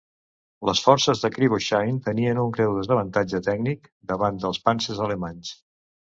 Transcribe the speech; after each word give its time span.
Les 0.69 0.79
forces 0.85 1.19
de 1.25 1.29
Krivoshein 1.35 1.99
tenien 2.07 2.39
un 2.45 2.55
greu 2.57 2.73
desavantatge 2.79 3.43
tècnic 3.49 3.87
davant 4.15 4.43
dels 4.47 4.63
panzers 4.67 5.05
alemanys. 5.11 5.55